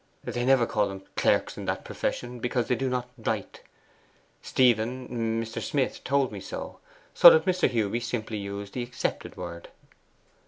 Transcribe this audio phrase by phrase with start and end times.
[0.23, 3.61] 'They never call them clerks in that profession, because they do not write.
[4.41, 5.07] Stephen
[5.39, 5.61] Mr.
[5.61, 6.79] Smith told me so.
[7.13, 7.69] So that Mr.
[7.69, 9.67] Hewby simply used the accepted word.